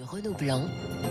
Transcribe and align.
de 0.00 0.04
Renaud 0.06 0.34
Blanc 0.38 0.62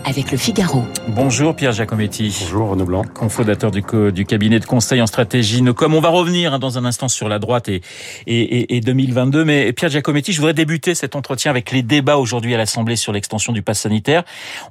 avec 0.04 0.32
le 0.32 0.38
Figaro. 0.38 0.82
Bonjour 1.08 1.54
Pierre 1.54 1.72
Giacometti. 1.72 2.34
Bonjour 2.40 2.70
Renaud 2.70 2.86
Blanc. 2.86 3.04
Cofondateur 3.04 3.70
du, 3.70 3.84
du 4.12 4.24
cabinet 4.24 4.58
de 4.58 4.64
conseil 4.64 5.00
en 5.00 5.06
stratégie 5.06 5.62
Nocom. 5.62 5.94
On 5.94 6.00
va 6.00 6.08
revenir 6.08 6.54
hein, 6.54 6.58
dans 6.58 6.76
un 6.76 6.84
instant 6.84 7.06
sur 7.06 7.28
la 7.28 7.38
droite 7.38 7.68
et, 7.68 7.82
et, 8.26 8.76
et 8.76 8.80
2022. 8.80 9.44
Mais 9.44 9.72
Pierre 9.72 9.90
Giacometti, 9.90 10.32
je 10.32 10.38
voudrais 10.38 10.54
débuter 10.54 10.96
cet 10.96 11.14
entretien 11.14 11.50
avec 11.52 11.70
les 11.70 11.82
débats 11.82 12.16
aujourd'hui 12.16 12.52
à 12.54 12.58
l'Assemblée 12.58 12.96
sur 12.96 13.12
l'extension 13.12 13.52
du 13.52 13.62
pass 13.62 13.80
sanitaire. 13.80 14.24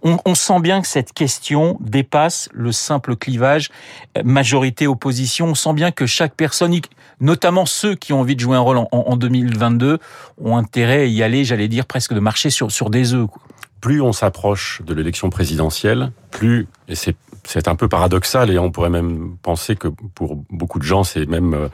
On, 0.04 0.18
on, 0.26 0.36
sent 0.36 0.60
bien 0.60 0.82
que 0.82 0.88
cette 0.88 1.14
question 1.14 1.78
dépasse 1.80 2.50
le 2.52 2.74
simple 2.74 3.16
clivage 3.16 3.70
euh, 4.18 4.22
majorité-opposition. 4.26 5.48
On 5.48 5.56
sent 5.56 5.74
bien 5.74 5.92
que 5.92 6.06
chaque 6.06 6.36
personne, 6.36 6.78
notamment 7.22 7.66
ceux 7.66 7.96
qui 7.96 8.12
ont 8.12 8.20
envie 8.20 8.36
de 8.36 8.42
jouer 8.42 8.58
un 8.58 8.62
rôle 8.62 8.78
en, 8.78 8.90
en 8.92 9.16
2022, 9.16 10.00
ont 10.44 10.58
intérêt 10.58 11.02
à 11.04 11.06
y 11.06 11.24
aller, 11.24 11.46
j'allais 11.46 11.70
dire, 11.70 11.86
presque 11.86 12.14
de 12.14 12.20
marcher 12.20 12.50
sur, 12.50 12.70
sur 12.70 12.90
des 12.90 13.14
œufs. 13.14 13.28
Quoi 13.28 13.42
plus 13.82 14.02
on 14.02 14.14
s'approche 14.14 14.82
de 14.86 14.94
l'élection 14.94 15.30
présidentielle, 15.30 16.12
plus, 16.32 16.68
et 16.88 16.96
c'est, 16.96 17.16
c'est 17.44 17.68
un 17.68 17.76
peu 17.76 17.88
paradoxal, 17.88 18.52
et 18.52 18.60
on 18.60 18.72
pourrait 18.72 18.90
même 18.90 19.38
penser 19.42 19.76
que 19.76 19.88
pour 19.88 20.36
beaucoup 20.50 20.80
de 20.80 20.84
gens, 20.84 21.04
c'est 21.04 21.26
même 21.26 21.54
euh, 21.54 21.70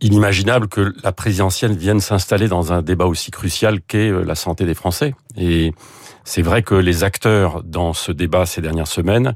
inimaginable 0.00 0.68
que 0.68 0.94
la 1.02 1.12
présidentielle 1.12 1.76
vienne 1.76 2.00
s'installer 2.00 2.48
dans 2.48 2.72
un 2.72 2.82
débat 2.82 3.06
aussi 3.06 3.30
crucial 3.30 3.80
qu'est 3.80 4.10
euh, 4.10 4.24
la 4.24 4.34
santé 4.34 4.64
des 4.64 4.74
Français. 4.74 5.14
Et 5.36 5.72
c'est 6.24 6.42
vrai 6.42 6.62
que 6.62 6.74
les 6.74 7.04
acteurs 7.04 7.62
dans 7.62 7.92
ce 7.92 8.12
débat 8.12 8.46
ces 8.46 8.60
dernières 8.60 8.88
semaines 8.88 9.34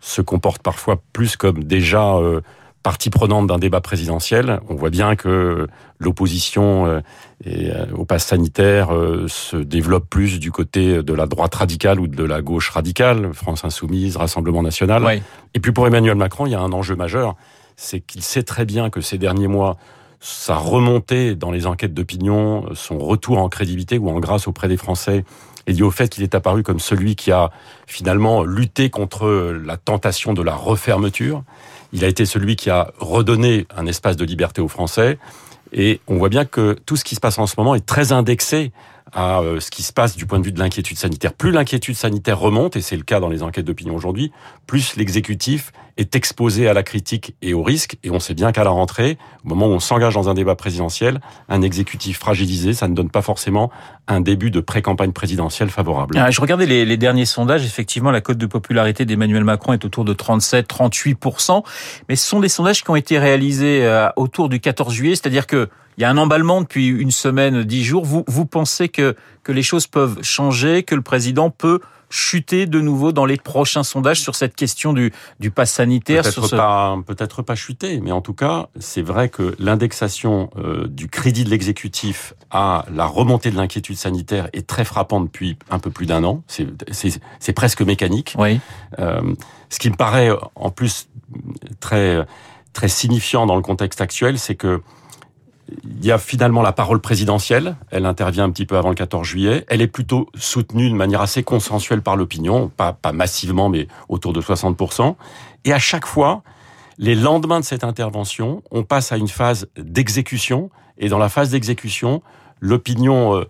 se 0.00 0.22
comportent 0.22 0.62
parfois 0.62 1.02
plus 1.12 1.36
comme 1.36 1.64
déjà 1.64 2.14
euh, 2.16 2.40
partie 2.82 3.10
prenante 3.10 3.46
d'un 3.46 3.58
débat 3.58 3.80
présidentiel. 3.80 4.60
On 4.68 4.74
voit 4.74 4.90
bien 4.90 5.16
que 5.16 5.68
l'opposition 5.98 6.86
euh, 6.86 7.00
euh, 7.46 7.86
au 7.94 8.04
pass 8.04 8.26
sanitaire 8.26 8.94
euh, 8.94 9.26
se 9.28 9.56
développe 9.56 10.08
plus 10.08 10.40
du 10.40 10.50
côté 10.50 11.02
de 11.02 11.12
la 11.12 11.26
droite 11.26 11.54
radicale 11.54 12.00
ou 12.00 12.06
de 12.06 12.24
la 12.24 12.40
gauche 12.40 12.70
radicale, 12.70 13.30
France 13.34 13.64
Insoumise, 13.64 14.16
Rassemblement 14.16 14.62
National. 14.62 15.04
Oui. 15.04 15.22
Et 15.54 15.60
puis 15.60 15.72
pour 15.72 15.86
Emmanuel 15.86 16.16
Macron, 16.16 16.46
il 16.46 16.52
y 16.52 16.54
a 16.54 16.60
un 16.60 16.72
enjeu 16.72 16.96
majeur, 16.96 17.36
c'est 17.76 18.00
qu'il 18.00 18.22
sait 18.22 18.42
très 18.42 18.64
bien 18.64 18.88
que 18.88 19.00
ces 19.00 19.18
derniers 19.18 19.48
mois, 19.48 19.76
sa 20.20 20.56
remontée 20.56 21.34
dans 21.34 21.50
les 21.50 21.66
enquêtes 21.66 21.94
d'opinion, 21.94 22.66
son 22.74 22.98
retour 22.98 23.38
en 23.38 23.48
crédibilité 23.48 23.98
ou 23.98 24.08
en 24.08 24.20
grâce 24.20 24.48
auprès 24.48 24.68
des 24.68 24.76
Français 24.76 25.24
est 25.66 25.72
lié 25.72 25.82
au 25.82 25.90
fait 25.90 26.08
qu'il 26.08 26.22
est 26.22 26.34
apparu 26.34 26.62
comme 26.62 26.80
celui 26.80 27.16
qui 27.16 27.30
a 27.30 27.50
finalement 27.86 28.42
lutté 28.42 28.88
contre 28.88 29.52
la 29.64 29.76
tentation 29.76 30.32
de 30.32 30.42
la 30.42 30.54
refermeture. 30.54 31.42
Il 31.92 32.04
a 32.04 32.08
été 32.08 32.24
celui 32.24 32.56
qui 32.56 32.70
a 32.70 32.92
redonné 32.98 33.66
un 33.76 33.86
espace 33.86 34.16
de 34.16 34.24
liberté 34.24 34.60
aux 34.60 34.68
Français. 34.68 35.18
Et 35.72 36.00
on 36.08 36.16
voit 36.16 36.28
bien 36.28 36.44
que 36.44 36.76
tout 36.86 36.96
ce 36.96 37.04
qui 37.04 37.14
se 37.14 37.20
passe 37.20 37.38
en 37.38 37.46
ce 37.46 37.54
moment 37.58 37.74
est 37.74 37.86
très 37.86 38.12
indexé 38.12 38.72
à 39.12 39.40
euh, 39.40 39.60
ce 39.60 39.70
qui 39.70 39.82
se 39.82 39.92
passe 39.92 40.16
du 40.16 40.26
point 40.26 40.38
de 40.38 40.44
vue 40.44 40.52
de 40.52 40.58
l'inquiétude 40.58 40.98
sanitaire. 40.98 41.32
Plus 41.32 41.50
l'inquiétude 41.50 41.96
sanitaire 41.96 42.38
remonte, 42.38 42.76
et 42.76 42.80
c'est 42.80 42.96
le 42.96 43.02
cas 43.02 43.20
dans 43.20 43.28
les 43.28 43.42
enquêtes 43.42 43.64
d'opinion 43.64 43.94
aujourd'hui, 43.94 44.32
plus 44.66 44.96
l'exécutif 44.96 45.72
est 45.96 46.16
exposé 46.16 46.68
à 46.68 46.72
la 46.72 46.82
critique 46.82 47.34
et 47.42 47.52
au 47.52 47.62
risque. 47.62 47.96
Et 48.02 48.10
on 48.10 48.20
sait 48.20 48.34
bien 48.34 48.52
qu'à 48.52 48.64
la 48.64 48.70
rentrée, 48.70 49.18
au 49.44 49.48
moment 49.48 49.66
où 49.66 49.70
on 49.70 49.80
s'engage 49.80 50.14
dans 50.14 50.28
un 50.28 50.34
débat 50.34 50.54
présidentiel, 50.54 51.20
un 51.48 51.62
exécutif 51.62 52.18
fragilisé, 52.18 52.72
ça 52.72 52.88
ne 52.88 52.94
donne 52.94 53.10
pas 53.10 53.22
forcément 53.22 53.70
un 54.08 54.20
début 54.20 54.50
de 54.50 54.60
pré-campagne 54.60 55.12
présidentielle 55.12 55.68
favorable. 55.68 56.16
Ah, 56.18 56.30
je 56.30 56.40
regardais 56.40 56.66
les, 56.66 56.96
derniers 56.96 57.26
sondages. 57.26 57.64
Effectivement, 57.64 58.10
la 58.10 58.20
cote 58.20 58.38
de 58.38 58.46
popularité 58.46 59.04
d'Emmanuel 59.04 59.44
Macron 59.44 59.72
est 59.72 59.84
autour 59.84 60.04
de 60.04 60.14
37-38%. 60.14 61.62
Mais 62.08 62.16
ce 62.16 62.26
sont 62.26 62.40
des 62.40 62.48
sondages 62.48 62.82
qui 62.82 62.90
ont 62.90 62.96
été 62.96 63.18
réalisés 63.18 63.84
euh, 63.84 64.08
autour 64.16 64.48
du 64.48 64.58
14 64.58 64.92
juillet, 64.92 65.14
c'est-à-dire 65.14 65.46
que 65.46 65.68
il 65.96 66.02
y 66.02 66.04
a 66.04 66.10
un 66.10 66.16
emballement 66.16 66.60
depuis 66.60 66.88
une 66.88 67.10
semaine, 67.10 67.62
dix 67.64 67.84
jours. 67.84 68.04
Vous, 68.04 68.24
vous 68.26 68.46
pensez 68.46 68.88
que, 68.88 69.16
que 69.42 69.52
les 69.52 69.62
choses 69.62 69.86
peuvent 69.86 70.22
changer, 70.22 70.82
que 70.82 70.94
le 70.94 71.02
président 71.02 71.50
peut 71.50 71.80
chuter 72.10 72.66
de 72.66 72.80
nouveau 72.80 73.12
dans 73.12 73.24
les 73.24 73.36
prochains 73.36 73.84
sondages 73.84 74.20
sur 74.20 74.34
cette 74.34 74.56
question 74.56 74.92
du, 74.92 75.12
du 75.38 75.50
pass 75.50 75.72
sanitaire 75.72 76.24
Peut-être 76.24 76.46
ce... 76.46 76.56
pas, 76.56 76.98
peut-être 77.06 77.42
pas 77.42 77.54
chuter, 77.54 78.00
mais 78.00 78.10
en 78.10 78.20
tout 78.20 78.34
cas, 78.34 78.68
c'est 78.78 79.02
vrai 79.02 79.28
que 79.28 79.54
l'indexation 79.58 80.50
euh, 80.56 80.88
du 80.88 81.08
crédit 81.08 81.44
de 81.44 81.50
l'exécutif 81.50 82.34
à 82.50 82.84
la 82.92 83.06
remontée 83.06 83.50
de 83.50 83.56
l'inquiétude 83.56 83.96
sanitaire 83.96 84.48
est 84.52 84.66
très 84.66 84.84
frappante 84.84 85.26
depuis 85.26 85.56
un 85.70 85.78
peu 85.78 85.90
plus 85.90 86.06
d'un 86.06 86.24
an. 86.24 86.42
C'est 86.48 87.52
presque 87.52 87.82
mécanique. 87.82 88.34
Oui. 88.38 88.60
Euh, 88.98 89.20
ce 89.68 89.78
qui 89.78 89.88
me 89.88 89.96
paraît 89.96 90.30
en 90.56 90.70
plus 90.70 91.08
très 91.78 92.26
très 92.72 92.88
signifiant 92.88 93.46
dans 93.46 93.56
le 93.56 93.62
contexte 93.62 94.00
actuel, 94.00 94.38
c'est 94.38 94.54
que 94.54 94.80
il 95.84 96.04
y 96.04 96.10
a 96.10 96.18
finalement 96.18 96.62
la 96.62 96.72
parole 96.72 97.00
présidentielle. 97.00 97.76
Elle 97.90 98.06
intervient 98.06 98.44
un 98.44 98.50
petit 98.50 98.66
peu 98.66 98.76
avant 98.76 98.88
le 98.88 98.94
14 98.94 99.26
juillet. 99.26 99.64
Elle 99.68 99.80
est 99.80 99.86
plutôt 99.86 100.28
soutenue 100.34 100.88
de 100.90 100.94
manière 100.94 101.20
assez 101.20 101.42
consensuelle 101.42 102.02
par 102.02 102.16
l'opinion, 102.16 102.68
pas, 102.68 102.92
pas 102.92 103.12
massivement, 103.12 103.68
mais 103.68 103.88
autour 104.08 104.32
de 104.32 104.40
60%. 104.40 105.16
Et 105.64 105.72
à 105.72 105.78
chaque 105.78 106.06
fois, 106.06 106.42
les 106.98 107.14
lendemains 107.14 107.60
de 107.60 107.64
cette 107.64 107.84
intervention, 107.84 108.62
on 108.70 108.82
passe 108.82 109.12
à 109.12 109.16
une 109.16 109.28
phase 109.28 109.68
d'exécution. 109.76 110.70
Et 110.98 111.08
dans 111.08 111.18
la 111.18 111.28
phase 111.28 111.50
d'exécution, 111.50 112.22
l'opinion 112.60 113.36
euh, 113.36 113.44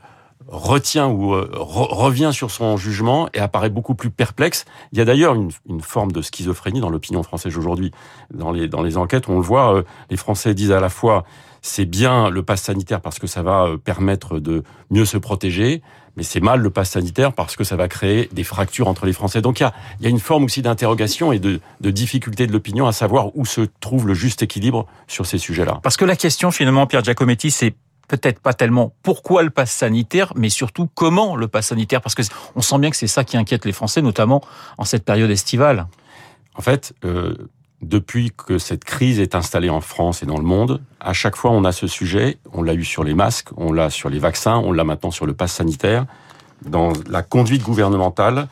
retient 0.46 1.08
ou 1.08 1.34
euh, 1.34 1.50
re 1.52 1.88
revient 1.90 2.30
sur 2.32 2.50
son 2.50 2.76
jugement 2.76 3.28
et 3.34 3.38
apparaît 3.38 3.70
beaucoup 3.70 3.94
plus 3.94 4.10
perplexe. 4.10 4.64
Il 4.92 4.98
y 4.98 5.00
a 5.00 5.04
d'ailleurs 5.04 5.34
une, 5.34 5.50
une, 5.68 5.80
forme 5.80 6.12
de 6.12 6.22
schizophrénie 6.22 6.80
dans 6.80 6.90
l'opinion 6.90 7.22
française 7.22 7.56
aujourd'hui. 7.56 7.92
Dans 8.32 8.50
les, 8.50 8.68
dans 8.68 8.82
les 8.82 8.96
enquêtes, 8.96 9.28
on 9.28 9.36
le 9.36 9.42
voit, 9.42 9.74
euh, 9.74 9.82
les 10.10 10.16
Français 10.16 10.54
disent 10.54 10.72
à 10.72 10.80
la 10.80 10.88
fois 10.88 11.24
c'est 11.62 11.84
bien 11.84 12.30
le 12.30 12.42
pass 12.42 12.62
sanitaire 12.62 13.00
parce 13.00 13.18
que 13.18 13.26
ça 13.26 13.42
va 13.42 13.64
euh, 13.64 13.76
permettre 13.76 14.38
de 14.38 14.62
mieux 14.90 15.04
se 15.04 15.18
protéger, 15.18 15.82
mais 16.16 16.22
c'est 16.22 16.40
mal 16.40 16.60
le 16.60 16.70
pass 16.70 16.90
sanitaire 16.90 17.32
parce 17.32 17.56
que 17.56 17.64
ça 17.64 17.76
va 17.76 17.88
créer 17.88 18.28
des 18.32 18.44
fractures 18.44 18.88
entre 18.88 19.06
les 19.06 19.12
Français. 19.12 19.40
Donc 19.40 19.60
il 19.60 19.64
y 19.64 19.66
a, 19.66 19.74
il 20.00 20.04
y 20.04 20.06
a 20.06 20.10
une 20.10 20.20
forme 20.20 20.44
aussi 20.44 20.62
d'interrogation 20.62 21.32
et 21.32 21.38
de, 21.38 21.60
de 21.80 21.90
difficulté 21.90 22.46
de 22.46 22.52
l'opinion 22.52 22.86
à 22.86 22.92
savoir 22.92 23.36
où 23.36 23.44
se 23.44 23.62
trouve 23.80 24.06
le 24.06 24.14
juste 24.14 24.42
équilibre 24.42 24.86
sur 25.06 25.26
ces 25.26 25.38
sujets-là. 25.38 25.80
Parce 25.82 25.96
que 25.96 26.04
la 26.04 26.16
question 26.16 26.50
finalement, 26.50 26.86
Pierre 26.86 27.04
Giacometti, 27.04 27.50
c'est 27.50 27.74
peut-être 28.08 28.40
pas 28.40 28.54
tellement 28.54 28.92
pourquoi 29.02 29.42
le 29.44 29.50
pass 29.50 29.70
sanitaire, 29.70 30.32
mais 30.34 30.48
surtout 30.48 30.88
comment 30.94 31.36
le 31.36 31.46
pass 31.46 31.68
sanitaire, 31.68 32.00
parce 32.00 32.16
que 32.16 32.22
on 32.56 32.60
sent 32.60 32.78
bien 32.78 32.90
que 32.90 32.96
c'est 32.96 33.06
ça 33.06 33.22
qui 33.22 33.36
inquiète 33.36 33.64
les 33.64 33.72
Français, 33.72 34.02
notamment 34.02 34.42
en 34.78 34.84
cette 34.84 35.04
période 35.04 35.30
estivale. 35.30 35.86
En 36.56 36.62
fait, 36.62 36.92
euh, 37.04 37.36
depuis 37.82 38.30
que 38.36 38.58
cette 38.58 38.84
crise 38.84 39.20
est 39.20 39.34
installée 39.34 39.70
en 39.70 39.80
France 39.80 40.22
et 40.22 40.26
dans 40.26 40.36
le 40.36 40.44
monde, 40.44 40.82
à 41.00 41.12
chaque 41.12 41.36
fois 41.36 41.50
on 41.50 41.64
a 41.64 41.72
ce 41.72 41.86
sujet, 41.86 42.38
on 42.52 42.62
l'a 42.62 42.74
eu 42.74 42.84
sur 42.84 43.04
les 43.04 43.14
masques, 43.14 43.48
on 43.56 43.72
l'a 43.72 43.90
sur 43.90 44.10
les 44.10 44.18
vaccins, 44.18 44.56
on 44.56 44.72
l'a 44.72 44.84
maintenant 44.84 45.10
sur 45.10 45.26
le 45.26 45.32
pass 45.32 45.52
sanitaire. 45.52 46.06
Dans 46.64 46.92
la 47.08 47.22
conduite 47.22 47.62
gouvernementale, 47.62 48.48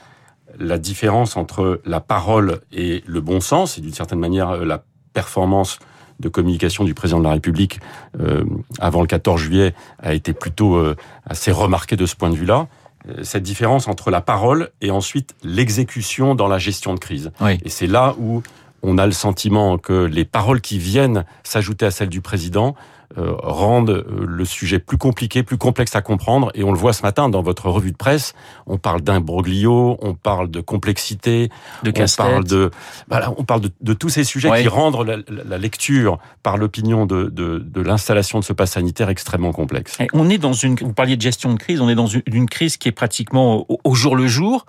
la 0.59 0.79
différence 0.79 1.37
entre 1.37 1.81
la 1.85 2.01
parole 2.01 2.61
et 2.73 3.05
le 3.07 3.21
bon 3.21 3.41
sens, 3.41 3.77
et 3.77 3.81
d'une 3.81 3.93
certaine 3.93 4.19
manière 4.19 4.65
la 4.65 4.83
performance 5.13 5.79
de 6.21 6.29
communication 6.29 6.85
du 6.85 6.95
président 6.95 7.19
de 7.19 7.25
la 7.25 7.33
République 7.33 7.81
euh, 8.21 8.45
avant 8.81 9.03
le 9.03 9.07
14 9.07 9.41
juillet 9.41 9.75
a 10.01 10.15
été 10.15 10.33
plutôt 10.33 10.77
euh, 10.77 10.97
assez 11.27 11.53
remarquée 11.53 11.97
de 11.97 12.07
ce 12.07 12.17
point 12.17 12.31
de 12.31 12.35
vue-là. 12.35 12.67
Euh, 13.09 13.23
cette 13.23 13.45
différence 13.45 13.87
entre 13.87 14.11
la 14.11 14.21
parole 14.21 14.71
et 14.81 14.91
ensuite 14.91 15.35
l'exécution 15.45 16.35
dans 16.35 16.49
la 16.49 16.59
gestion 16.59 16.95
de 16.95 16.99
crise. 16.99 17.31
Oui. 17.41 17.59
Et 17.65 17.69
c'est 17.69 17.87
là 17.87 18.17
où 18.19 18.43
on 18.83 18.99
a 18.99 19.07
le 19.07 19.13
sentiment 19.13 19.79
que 19.79 20.05
les 20.05 20.25
paroles 20.25 20.61
qui 20.61 20.79
viennent 20.79 21.25
s'ajouter 21.43 21.87
à 21.87 21.91
celles 21.91 22.09
du 22.09 22.21
président 22.21 22.75
euh, 23.17 23.33
rendent 23.39 24.05
le 24.07 24.45
sujet 24.45 24.79
plus 24.79 24.99
compliqué, 24.99 25.43
plus 25.43 25.57
complexe 25.57 25.97
à 25.97 26.03
comprendre. 26.03 26.51
Et 26.55 26.63
on 26.63 26.73
le 26.73 26.79
voit 26.79 26.93
ce 26.93 27.03
matin 27.03 27.31
dans 27.31 27.41
votre 27.41 27.71
revue 27.71 27.91
de 27.91 27.97
presse. 27.97 28.35
On 28.67 28.77
parle 28.77 29.01
d'imbroglio, 29.01 29.97
on 30.03 30.13
parle 30.13 30.51
de 30.51 30.61
complexité, 30.61 31.49
de 31.85 31.91
on 31.99 32.05
parle 32.17 32.45
de, 32.45 32.71
voilà, 33.09 33.33
on 33.39 33.45
parle 33.45 33.63
de, 33.63 33.71
de 33.81 33.95
tous 33.95 34.11
ces 34.11 34.25
sujets 34.25 34.51
Ouais. 34.51 34.61
qui 34.63 34.69
rendent 34.69 35.07
la, 35.07 35.17
la 35.29 35.57
lecture 35.59 36.19
par 36.43 36.59
l'opinion 36.59 37.07
de, 37.07 37.25
de, 37.25 37.59
de 37.59 37.81
l'installation 37.81 38.41
de 38.41 38.45
ce 38.45 38.53
pass 38.53 38.73
sanitaire 38.73 39.09
extrêmement 39.09 39.53
complexe. 39.53 39.99
Et 40.01 40.09
on 40.13 40.29
est 40.29 40.39
dans 40.39 40.53
une, 40.53 40.75
vous 40.77 40.93
parliez 40.93 41.17
de 41.17 41.23
gestion 41.23 41.53
de 41.55 41.59
crise, 41.59 41.81
on 41.81 41.89
est 41.89 41.95
dans 41.95 42.07
une, 42.07 42.23
une 42.27 42.49
crise 42.49 42.77
qui 42.77 42.89
est 42.89 42.93
pratiquement 42.93 43.65
au, 43.71 43.81
au 43.83 43.95
jour 43.95 44.17
le 44.17 44.27
jour. 44.27 44.67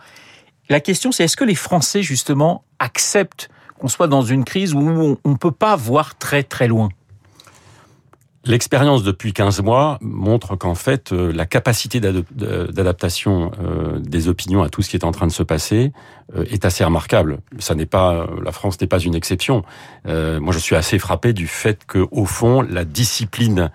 La 0.70 0.80
question, 0.80 1.12
c'est 1.12 1.26
est-ce 1.26 1.36
que 1.38 1.44
les 1.44 1.56
Français, 1.56 2.04
justement, 2.04 2.64
acceptent 2.80 3.50
qu'on 3.80 3.88
soit 3.88 4.08
dans 4.08 4.22
une 4.22 4.44
crise 4.44 4.74
où 4.74 4.80
on 4.80 5.30
ne 5.30 5.38
peut 5.38 5.52
pas 5.52 5.76
voir 5.76 6.18
très 6.18 6.44
très 6.44 6.68
loin 6.68 6.90
L'expérience 8.46 9.04
depuis 9.04 9.34
15 9.34 9.62
mois 9.62 9.98
montre 10.02 10.56
qu'en 10.56 10.74
fait, 10.74 11.12
euh, 11.12 11.32
la 11.34 11.46
capacité 11.46 12.00
d'adaptation 12.00 13.52
euh, 13.62 14.00
des 14.00 14.30
opinions 14.30 14.64
à 14.64 14.70
tout 14.70 14.82
ce 14.82 14.90
qui 14.90 14.96
est 14.96 15.04
en 15.04 15.12
train 15.12 15.28
de 15.28 15.32
se 15.32 15.44
passer 15.44 15.92
euh, 16.36 16.46
est 16.50 16.64
assez 16.64 16.86
remarquable. 16.86 17.40
Ça 17.60 17.76
n'est 17.76 17.86
pas, 17.86 18.28
la 18.42 18.54
France 18.54 18.80
n'est 18.80 18.88
pas 18.88 19.00
une 19.00 19.14
exception. 19.14 19.64
Moi, 20.06 20.54
je 20.54 20.58
suis 20.58 20.76
assez 20.76 21.00
frappé 21.00 21.34
du 21.34 21.48
fait 21.48 21.86
que, 21.86 22.08
au 22.12 22.26
fond, 22.26 22.62
la 22.62 22.86
discipline 22.86 23.72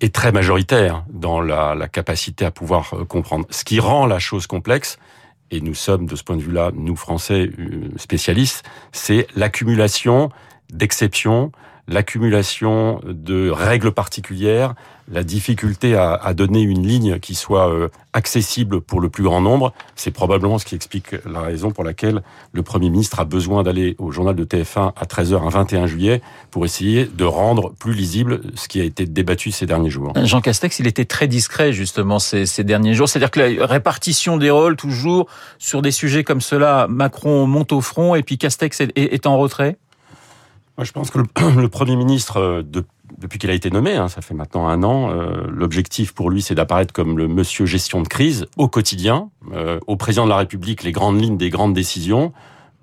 est 0.00 0.14
très 0.14 0.32
majoritaire 0.32 1.04
dans 1.10 1.40
la, 1.40 1.88
capacité 1.88 2.44
à 2.44 2.50
pouvoir 2.50 2.94
comprendre. 3.08 3.46
Ce 3.50 3.64
qui 3.64 3.78
rend 3.78 4.06
la 4.06 4.18
chose 4.18 4.46
complexe, 4.46 4.98
et 5.52 5.60
nous 5.60 5.74
sommes 5.74 6.06
de 6.06 6.16
ce 6.16 6.24
point 6.24 6.36
de 6.36 6.42
vue-là, 6.42 6.72
nous 6.74 6.96
Français 6.96 7.50
euh, 7.58 7.90
spécialistes, 7.96 8.64
c'est 8.90 9.26
l'accumulation 9.36 10.30
d'exceptions, 10.72 11.52
l'accumulation 11.88 13.00
de 13.04 13.50
règles 13.50 13.92
particulières, 13.92 14.74
la 15.10 15.24
difficulté 15.24 15.96
à, 15.96 16.14
à, 16.14 16.32
donner 16.32 16.62
une 16.62 16.86
ligne 16.86 17.18
qui 17.18 17.34
soit 17.34 17.68
euh, 17.68 17.88
accessible 18.12 18.80
pour 18.80 19.00
le 19.00 19.08
plus 19.08 19.24
grand 19.24 19.40
nombre, 19.40 19.72
c'est 19.96 20.12
probablement 20.12 20.58
ce 20.58 20.64
qui 20.64 20.76
explique 20.76 21.16
la 21.26 21.40
raison 21.40 21.72
pour 21.72 21.82
laquelle 21.82 22.22
le 22.52 22.62
Premier 22.62 22.88
ministre 22.88 23.18
a 23.18 23.24
besoin 23.24 23.64
d'aller 23.64 23.96
au 23.98 24.12
journal 24.12 24.36
de 24.36 24.44
TF1 24.44 24.92
à 24.94 25.04
13h 25.04 25.42
un 25.44 25.48
21 25.48 25.86
juillet 25.86 26.22
pour 26.50 26.64
essayer 26.64 27.04
de 27.04 27.24
rendre 27.24 27.72
plus 27.72 27.94
lisible 27.94 28.42
ce 28.54 28.68
qui 28.68 28.80
a 28.80 28.84
été 28.84 29.04
débattu 29.04 29.50
ces 29.50 29.66
derniers 29.66 29.90
jours. 29.90 30.12
Jean 30.22 30.40
Castex, 30.40 30.78
il 30.78 30.86
était 30.86 31.04
très 31.04 31.26
discret 31.26 31.72
justement 31.72 32.20
ces, 32.20 32.46
ces 32.46 32.62
derniers 32.62 32.94
jours, 32.94 33.08
c'est-à-dire 33.08 33.32
que 33.32 33.40
la 33.40 33.66
répartition 33.66 34.36
des 34.36 34.50
rôles 34.50 34.76
toujours 34.76 35.26
sur 35.58 35.82
des 35.82 35.90
sujets 35.90 36.22
comme 36.22 36.40
cela, 36.40 36.86
Macron 36.88 37.46
monte 37.46 37.72
au 37.72 37.80
front 37.80 38.14
et 38.14 38.22
puis 38.22 38.38
Castex 38.38 38.80
est, 38.80 38.92
est 38.96 39.26
en 39.26 39.36
retrait? 39.36 39.78
Moi, 40.76 40.84
je 40.84 40.92
pense 40.92 41.10
que 41.10 41.18
le, 41.60 41.68
Premier 41.68 41.96
ministre, 41.96 42.38
euh, 42.38 42.62
de, 42.62 42.84
depuis 43.18 43.38
qu'il 43.38 43.50
a 43.50 43.54
été 43.54 43.70
nommé, 43.70 43.94
hein, 43.94 44.08
ça 44.08 44.22
fait 44.22 44.34
maintenant 44.34 44.68
un 44.68 44.82
an, 44.82 45.10
euh, 45.10 45.46
l'objectif 45.48 46.12
pour 46.12 46.30
lui, 46.30 46.42
c'est 46.42 46.54
d'apparaître 46.54 46.92
comme 46.92 47.18
le 47.18 47.28
monsieur 47.28 47.66
gestion 47.66 48.02
de 48.02 48.08
crise 48.08 48.46
au 48.56 48.68
quotidien, 48.68 49.30
euh, 49.52 49.78
au 49.86 49.96
président 49.96 50.24
de 50.24 50.30
la 50.30 50.38
République 50.38 50.82
les 50.82 50.92
grandes 50.92 51.20
lignes 51.20 51.36
des 51.36 51.50
grandes 51.50 51.74
décisions, 51.74 52.32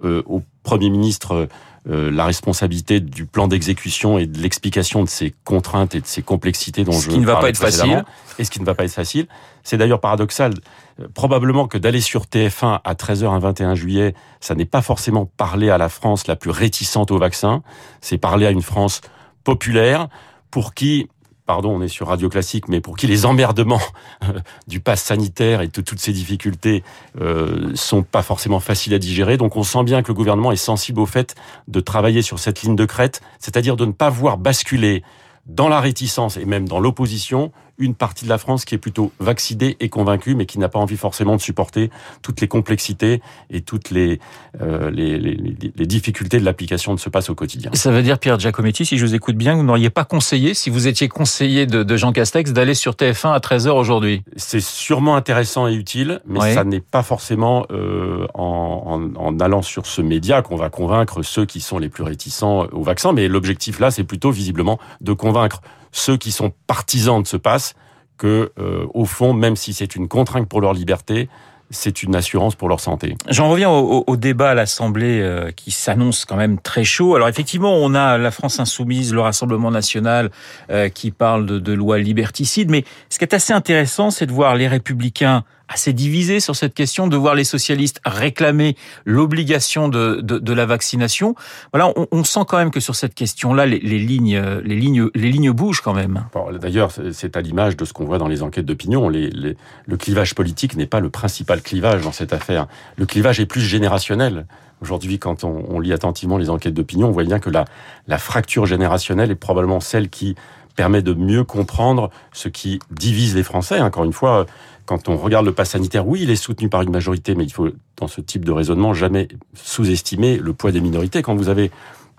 au 0.02 0.42
Premier 0.64 0.90
ministre 0.90 1.50
euh, 1.90 2.12
la 2.12 2.26
responsabilité 2.26 3.00
du 3.00 3.26
plan 3.26 3.48
d'exécution 3.48 4.20
et 4.20 4.28
de 4.28 4.40
l'explication 4.40 5.04
de 5.04 5.10
ces 5.10 5.34
contraintes 5.44 5.96
et 5.96 6.02
de 6.02 6.06
ces 6.06 6.22
complexités 6.22 6.84
dont 6.84 6.92
ce 6.92 7.06
je 7.06 7.10
qui 7.10 7.20
ne 7.20 7.26
va 7.26 7.38
pas 7.38 7.50
être 7.50 7.58
facile. 7.58 8.06
et 8.38 8.44
ce 8.44 8.52
qui 8.52 8.60
ne 8.60 8.66
va 8.66 8.76
pas 8.76 8.86
être 8.86 8.94
facile. 8.94 9.28
C'est 9.64 9.78
d'ailleurs 9.78 10.00
paradoxal, 10.00 10.54
euh, 11.00 11.08
probablement 11.14 11.68
que 11.68 11.80
d'aller 11.80 12.02
sur 12.02 12.26
TF1 12.26 12.82
à 12.84 12.94
13h 12.94 13.28
un 13.30 13.40
21 13.40 13.74
juillet, 13.74 14.14
ça 14.40 14.54
n'est 14.54 14.66
pas 14.66 14.84
forcément 14.84 15.26
parler 15.26 15.72
à 15.72 15.80
la 15.80 15.90
France 15.90 16.28
la 16.28 16.36
plus 16.36 16.52
réticente 16.52 17.10
au 17.10 17.18
vaccin, 17.18 17.64
c'est 18.02 18.20
parler 18.20 18.46
à 18.46 18.52
une 18.52 18.62
France 18.62 19.02
populaire 19.44 20.10
pour 20.52 20.76
qui 20.76 21.08
pardon, 21.50 21.72
on 21.72 21.82
est 21.82 21.88
sur 21.88 22.10
Radio 22.10 22.30
Classique, 22.30 22.68
mais 22.68 22.80
pour 22.80 22.96
qui 22.96 23.08
les 23.08 23.26
emmerdements 23.26 23.82
euh, 24.24 24.40
du 24.68 24.82
pass 24.82 25.02
sanitaire 25.02 25.62
et 25.62 25.68
de 25.68 25.82
toutes 25.82 25.98
ces 25.98 26.14
difficultés 26.14 26.84
euh, 27.20 27.72
sont 27.74 28.04
pas 28.04 28.22
forcément 28.22 28.60
faciles 28.60 28.94
à 28.94 29.00
digérer. 29.00 29.36
Donc 29.36 29.56
on 29.56 29.64
sent 29.64 29.84
bien 29.84 30.04
que 30.04 30.10
le 30.10 30.14
gouvernement 30.14 30.52
est 30.52 30.58
sensible 30.58 31.00
au 31.00 31.08
fait 31.08 31.34
de 31.68 31.80
travailler 31.80 32.22
sur 32.22 32.38
cette 32.38 32.62
ligne 32.62 32.76
de 32.76 32.86
crête, 32.86 33.22
c'est-à-dire 33.40 33.78
de 33.78 33.86
ne 33.86 33.92
pas 33.92 34.12
voir 34.12 34.38
basculer 34.38 35.02
dans 35.48 35.70
la 35.70 35.82
réticence 35.82 36.38
et 36.38 36.46
même 36.46 36.68
dans 36.68 36.80
l'opposition 36.80 37.52
une 37.80 37.96
partie 37.96 38.26
de 38.26 38.30
la 38.30 38.38
France 38.38 38.66
qui 38.66 38.76
est 38.76 38.78
plutôt 38.78 39.12
vaccinée 39.20 39.78
et 39.80 39.90
convaincue, 39.90 40.36
mais 40.36 40.46
qui 40.46 40.60
n'a 40.60 40.70
pas 40.70 40.80
envie 40.80 40.98
forcément 40.98 41.36
de 41.36 41.42
supporter 41.42 41.90
toutes 42.22 42.42
les 42.42 42.48
complexités 42.48 43.22
et 43.50 43.62
toutes 43.62 43.90
les, 43.90 44.20
euh, 44.62 44.92
les, 44.92 45.18
les, 45.18 45.36
les, 45.36 45.86
difficultés 45.86 46.40
de 46.40 46.46
l'application 46.46 46.94
de 46.94 47.00
ce 47.00 47.10
passe 47.10 47.30
au 47.30 47.36
quotidien. 47.36 47.72
Ça 47.74 47.92
veut 47.92 48.04
dire, 48.04 48.20
Pierre 48.20 48.38
Giacometti, 48.38 48.86
si 48.86 48.98
je 48.98 49.06
vous 49.06 49.16
écoute 49.16 49.38
bien, 49.38 49.56
vous 49.56 49.64
n'auriez 49.64 49.90
pas 49.90 50.04
conseillé, 50.04 50.54
si 50.54 50.70
vous 50.70 50.88
étiez 50.88 51.08
conseiller 51.08 51.66
de, 51.66 51.84
de 51.84 51.98
Jean 51.98 52.12
Castex, 52.12 52.52
d'aller 52.52 52.74
sur 52.74 52.94
TF1 52.94 53.34
à 53.34 53.40
13h 53.40 53.70
aujourd'hui? 53.70 54.24
C'est 54.36 54.62
sûrement 54.62 55.16
intéressant 55.16 55.68
et 55.68 55.74
utile, 55.74 56.22
mais 56.28 56.40
oui. 56.42 56.54
ça 56.54 56.66
n'est 56.66 56.82
pas 56.82 57.02
forcément 57.02 57.66
euh, 57.72 58.28
en, 58.34 59.12
en, 59.16 59.26
en, 59.26 59.40
allant 59.40 59.62
sur 59.62 59.86
ce 59.86 60.02
média 60.02 60.42
qu'on 60.42 60.58
va 60.58 60.70
convaincre 60.70 61.24
ceux 61.24 61.46
qui 61.46 61.62
sont 61.62 61.80
les 61.80 61.90
plus 61.90 62.04
réticents 62.04 62.68
au 62.72 62.84
vaccin, 62.84 63.14
mais 63.14 63.28
l'objectif 63.28 63.80
là, 63.80 63.90
c'est 63.90 64.04
plutôt 64.04 64.32
visiblement 64.32 64.80
de 65.02 65.14
convaincre 65.14 65.62
ceux 65.92 66.18
qui 66.18 66.32
sont 66.32 66.52
partisans 66.68 67.22
de 67.22 67.28
ce 67.28 67.38
passe 67.38 67.76
que, 68.18 68.52
euh, 68.60 68.86
au 68.94 69.06
fond, 69.06 69.34
même 69.34 69.56
si 69.56 69.74
c'est 69.74 69.96
une 69.96 70.08
contrainte 70.08 70.48
pour 70.48 70.62
leur 70.62 70.74
liberté, 70.74 71.30
c'est 71.72 72.04
une 72.04 72.16
assurance 72.16 72.56
pour 72.56 72.68
leur 72.68 72.80
santé. 72.80 73.16
J'en 73.30 73.50
reviens 73.50 73.70
au, 73.70 74.04
au, 74.06 74.18
débat 74.18 74.52
à 74.52 74.54
l'Assemblée 74.56 75.22
euh, 75.22 75.52
qui 75.52 75.72
s'annonce 75.72 76.26
quand 76.26 76.36
même 76.36 76.60
très 76.60 76.84
chaud. 76.84 77.16
Alors 77.16 77.28
effectivement, 77.28 77.76
on 77.76 77.94
a 77.94 78.18
la 78.18 78.32
France 78.32 78.60
insoumise, 78.60 79.14
le 79.14 79.22
Rassemblement 79.22 79.72
national 79.72 80.32
euh, 80.72 80.90
qui 80.90 81.12
parle 81.12 81.46
de, 81.46 81.60
de 81.60 81.74
loi 81.74 82.00
liberticide, 82.00 82.70
mais 82.70 82.84
ce 83.10 83.20
qui 83.20 83.26
est 83.26 83.34
assez 83.34 83.54
intéressant, 83.54 84.10
c'est 84.10 84.26
de 84.26 84.32
voir 84.32 84.56
les 84.56 84.68
républicains 84.68 85.44
assez 85.70 85.94
divisés 85.94 86.40
sur 86.40 86.56
cette 86.56 86.74
question, 86.74 87.08
de 87.08 87.16
voir 87.16 87.36
les 87.36 87.44
socialistes 87.44 88.02
réclamer 88.06 88.76
l'obligation 89.06 89.88
de, 89.88 90.20
de, 90.22 90.40
de, 90.40 90.54
la 90.54 90.66
vaccination. 90.66 91.36
Voilà, 91.72 91.94
on, 91.96 92.08
on, 92.12 92.24
sent 92.24 92.42
quand 92.48 92.58
même 92.58 92.72
que 92.72 92.80
sur 92.80 92.96
cette 92.96 93.14
question-là, 93.14 93.66
les, 93.66 93.80
les, 93.80 94.00
lignes, 94.00 94.42
les 94.64 94.76
lignes, 94.76 95.10
les 95.14 95.30
lignes 95.30 95.52
bougent 95.52 95.82
quand 95.82 95.94
même. 95.94 96.26
Bon, 96.34 96.52
D'ailleurs, 96.52 96.92
c'est 97.14 97.38
à 97.38 97.42
l'image 97.42 97.78
de 97.78 97.86
ce 97.86 97.94
qu'on 97.94 98.06
voit 98.06 98.18
dans 98.18 98.28
les 98.28 98.42
enquêtes 98.42 98.66
d'opinion. 98.66 99.08
Les, 99.10 99.30
les, 99.30 99.56
le 99.86 99.98
clivage 99.98 100.36
politique 100.36 100.76
n'est 100.76 100.88
pas 100.88 101.00
le 101.00 101.10
principal 101.10 101.62
clivage 101.62 102.02
dans 102.04 102.12
cette 102.12 102.34
affaire. 102.34 102.68
Le 102.98 103.06
clivage 103.06 103.40
est 103.40 103.46
plus 103.46 103.62
générationnel. 103.62 104.46
Aujourd'hui, 104.82 105.20
quand 105.20 105.44
on, 105.44 105.66
on, 105.70 105.80
lit 105.80 105.94
attentivement 105.94 106.38
les 106.38 106.50
enquêtes 106.50 106.74
d'opinion, 106.74 107.10
on 107.10 107.12
voit 107.12 107.26
bien 107.26 107.40
que 107.40 107.50
la, 107.50 107.66
la 108.08 108.18
fracture 108.18 108.66
générationnelle 108.66 109.30
est 109.30 109.36
probablement 109.36 109.82
celle 109.82 110.10
qui 110.10 110.36
permet 110.76 111.02
de 111.02 111.14
mieux 111.14 111.44
comprendre 111.44 112.10
ce 112.32 112.48
qui 112.48 112.80
divise 112.90 113.36
les 113.36 113.44
Français. 113.44 113.82
Encore 113.82 114.06
une 114.06 114.14
fois, 114.14 114.46
quand 114.90 115.08
on 115.08 115.18
regarde 115.18 115.46
le 115.46 115.54
pass 115.54 115.70
sanitaire, 115.70 116.08
oui, 116.08 116.22
il 116.24 116.32
est 116.32 116.36
soutenu 116.36 116.68
par 116.68 116.82
une 116.82 116.90
majorité, 116.90 117.36
mais 117.36 117.44
il 117.44 117.54
faut, 117.54 117.70
dans 117.98 118.08
ce 118.08 118.22
type 118.22 118.44
de 118.44 118.52
raisonnement, 118.52 118.96
jamais 118.96 119.28
sous-estimer 119.54 120.38
le 120.38 120.52
poids 120.54 120.72
des 120.72 120.82
minorités. 120.82 121.22
Quand 121.22 121.36
vous 121.36 121.48
avez 121.48 121.70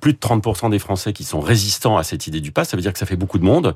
plus 0.01 0.13
de 0.13 0.19
30% 0.19 0.71
des 0.71 0.79
Français 0.79 1.13
qui 1.13 1.25
sont 1.25 1.41
résistants 1.41 1.97
à 1.97 2.05
cette 2.05 2.29
idée 2.29 2.41
du 2.41 2.53
pass, 2.53 2.69
ça 2.69 2.77
veut 2.77 2.83
dire 2.83 2.93
que 2.93 3.01
ça 3.01 3.07
fait 3.07 3.17
beaucoup 3.17 3.39
de 3.39 3.45
monde. 3.45 3.75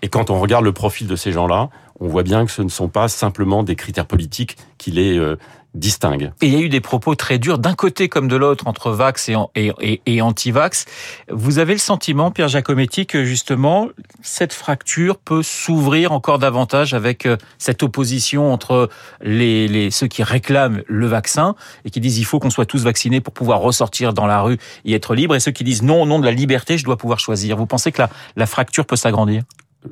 Et 0.00 0.06
quand 0.06 0.30
on 0.30 0.38
regarde 0.38 0.64
le 0.64 0.70
profil 0.70 1.08
de 1.08 1.16
ces 1.16 1.32
gens-là, 1.32 1.70
on 2.00 2.08
voit 2.08 2.22
bien 2.22 2.44
que 2.44 2.52
ce 2.52 2.62
ne 2.62 2.68
sont 2.68 2.88
pas 2.88 3.08
simplement 3.08 3.62
des 3.62 3.76
critères 3.76 4.06
politiques 4.06 4.56
qui 4.78 4.90
les 4.90 5.18
euh, 5.18 5.36
distinguent. 5.74 6.32
Et 6.40 6.46
il 6.46 6.52
y 6.52 6.56
a 6.56 6.60
eu 6.60 6.68
des 6.68 6.80
propos 6.80 7.14
très 7.14 7.38
durs 7.38 7.58
d'un 7.58 7.74
côté 7.74 8.08
comme 8.08 8.28
de 8.28 8.36
l'autre 8.36 8.66
entre 8.66 8.90
vax 8.90 9.28
et, 9.28 9.36
et, 9.54 9.72
et, 9.80 10.00
et 10.06 10.22
anti-vax. 10.22 10.86
Vous 11.30 11.58
avez 11.58 11.74
le 11.74 11.78
sentiment, 11.78 12.30
Pierre 12.30 12.48
Giacometti, 12.48 13.06
que 13.06 13.24
justement 13.24 13.88
cette 14.22 14.52
fracture 14.52 15.18
peut 15.18 15.42
s'ouvrir 15.42 16.12
encore 16.12 16.38
davantage 16.38 16.94
avec 16.94 17.26
euh, 17.26 17.36
cette 17.58 17.82
opposition 17.82 18.52
entre 18.52 18.88
les, 19.20 19.68
les, 19.68 19.90
ceux 19.90 20.06
qui 20.06 20.22
réclament 20.22 20.82
le 20.86 21.06
vaccin 21.06 21.54
et 21.84 21.90
qui 21.90 22.00
disent 22.00 22.18
il 22.18 22.24
faut 22.24 22.38
qu'on 22.38 22.50
soit 22.50 22.66
tous 22.66 22.84
vaccinés 22.84 23.20
pour 23.20 23.34
pouvoir 23.34 23.60
ressortir 23.60 24.14
dans 24.14 24.26
la 24.26 24.40
rue 24.40 24.58
et 24.84 24.94
être 24.94 25.14
libre, 25.14 25.34
et 25.34 25.40
ceux 25.40 25.52
qui 25.52 25.64
disent 25.64 25.82
non, 25.82 26.02
au 26.02 26.06
nom 26.06 26.18
de 26.18 26.24
la 26.24 26.32
liberté, 26.32 26.78
je 26.78 26.84
dois 26.84 26.96
pouvoir 26.96 27.20
choisir. 27.20 27.56
Vous 27.56 27.66
pensez 27.66 27.92
que 27.92 28.02
la, 28.02 28.10
la 28.36 28.46
fracture 28.46 28.86
peut 28.86 28.96
s'agrandir? 28.96 29.42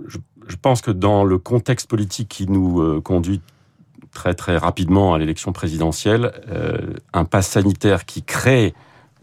Je, 0.09 0.19
je, 0.49 0.57
pense 0.57 0.81
que 0.81 0.91
dans 0.91 1.25
le 1.25 1.39
contexte 1.39 1.89
politique 1.89 2.29
qui 2.29 2.47
nous 2.47 2.81
euh, 2.81 3.01
conduit 3.01 3.41
très 4.13 4.35
très 4.35 4.57
rapidement 4.57 5.15
à 5.15 5.19
l'élection 5.19 5.53
présidentielle, 5.53 6.33
euh, 6.51 6.95
un 7.13 7.25
pass 7.25 7.49
sanitaire 7.49 8.05
qui 8.05 8.23
crée 8.23 8.75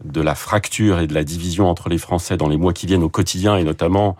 de 0.04 0.20
la 0.20 0.34
fracture 0.34 1.00
et 1.00 1.06
de 1.06 1.14
la 1.14 1.24
division 1.24 1.68
entre 1.68 1.88
les 1.88 1.98
Français 1.98 2.36
dans 2.36 2.48
les 2.48 2.56
mois 2.56 2.72
qui 2.72 2.86
viennent 2.86 3.02
au 3.02 3.08
quotidien 3.08 3.56
et 3.56 3.64
notamment 3.64 4.16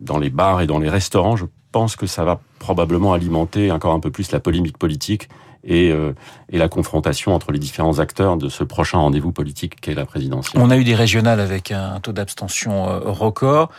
dans 0.00 0.18
les 0.18 0.30
bars 0.30 0.60
et 0.60 0.66
dans 0.66 0.78
les 0.78 0.88
restaurants, 0.88 1.36
je 1.36 1.46
pense 1.72 1.96
que 1.96 2.06
ça 2.06 2.24
va 2.24 2.40
probablement 2.58 3.12
alimenter 3.12 3.70
encore 3.70 3.94
un 3.94 4.00
peu 4.00 4.10
plus 4.10 4.30
la 4.32 4.40
polémique 4.40 4.76
politique 4.76 5.28
et, 5.62 5.90
euh, 5.90 6.12
et, 6.50 6.58
la 6.58 6.68
confrontation 6.68 7.34
entre 7.34 7.52
les 7.52 7.58
différents 7.58 7.98
acteurs 7.98 8.36
de 8.36 8.48
ce 8.48 8.64
prochain 8.64 8.98
rendez-vous 8.98 9.32
politique 9.32 9.80
qu'est 9.80 9.94
la 9.94 10.04
présidentielle. 10.04 10.62
On 10.62 10.70
a 10.70 10.76
eu 10.76 10.84
des 10.84 10.94
régionales 10.94 11.40
avec 11.40 11.70
un 11.70 12.00
taux 12.00 12.12
d'abstention 12.12 13.00
record. 13.04 13.70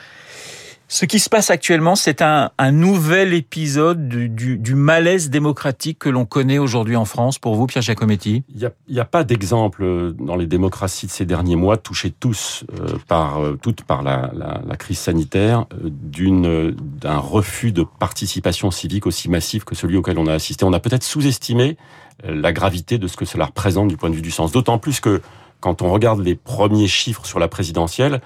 Ce 0.95 1.03
qui 1.03 1.19
se 1.19 1.29
passe 1.29 1.49
actuellement, 1.49 1.97
c'est 1.97 2.21
un, 2.21 2.51
un, 2.57 2.71
nouvel 2.71 3.33
épisode 3.33 4.07
du, 4.07 4.29
du, 4.29 4.57
du, 4.57 4.75
malaise 4.75 5.29
démocratique 5.29 5.99
que 5.99 6.07
l'on 6.07 6.23
connaît 6.23 6.57
aujourd'hui 6.57 6.95
en 6.95 7.03
France. 7.03 7.37
Pour 7.37 7.55
vous, 7.55 7.67
Pierre 7.67 7.81
Giacometti 7.81 8.45
Il 8.47 8.71
n'y 8.87 8.99
a, 8.99 9.01
a, 9.01 9.05
pas 9.05 9.25
d'exemple 9.25 10.13
dans 10.13 10.37
les 10.37 10.47
démocraties 10.47 11.07
de 11.07 11.11
ces 11.11 11.25
derniers 11.25 11.57
mois, 11.57 11.75
touchées 11.75 12.11
tous 12.17 12.63
euh, 12.79 12.97
par 13.09 13.43
euh, 13.43 13.59
toutes 13.61 13.83
par 13.83 14.03
la, 14.03 14.31
la, 14.33 14.61
la 14.65 14.75
crise 14.77 14.99
sanitaire, 14.99 15.65
euh, 15.73 15.89
d'une 15.91 16.71
d'un 16.71 17.17
refus 17.17 17.73
de 17.73 17.83
participation 17.83 18.71
civique 18.71 19.05
aussi 19.05 19.29
massif 19.29 19.65
que 19.65 19.75
celui 19.75 19.97
auquel 19.97 20.17
on 20.17 20.27
a 20.27 20.33
assisté. 20.33 20.63
On 20.63 20.71
a 20.71 20.79
peut-être 20.79 21.03
sous-estimé 21.03 21.75
euh, 22.23 22.33
la 22.33 22.53
gravité 22.53 22.99
de 22.99 23.07
ce 23.09 23.17
que 23.17 23.25
cela 23.25 23.47
représente 23.47 23.89
du 23.89 23.97
point 23.97 24.09
de 24.09 24.15
vue 24.15 24.21
du 24.21 24.31
sens. 24.31 24.53
D'autant 24.53 24.77
plus 24.77 25.01
que 25.01 25.21
quand 25.59 25.81
on 25.81 25.91
regarde 25.91 26.21
les 26.21 26.35
premiers 26.35 26.87
chiffres 26.87 27.25
sur 27.25 27.39
la 27.39 27.49
présidentielle, 27.49 28.21